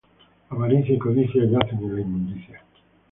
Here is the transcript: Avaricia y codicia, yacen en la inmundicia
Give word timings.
Avaricia 0.49 0.93
y 0.95 0.97
codicia, 0.97 1.45
yacen 1.45 1.77
en 1.77 1.93
la 1.95 2.01
inmundicia 2.01 2.63